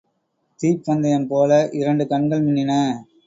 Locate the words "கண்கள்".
2.07-2.43